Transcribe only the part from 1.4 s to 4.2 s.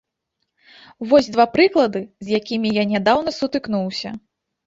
прыклады, з якімі я нядаўна сутыкнуўся.